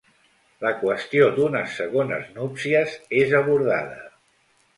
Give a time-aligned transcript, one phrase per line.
[0.63, 4.03] La qüestió d'unes segones núpcies és abordada.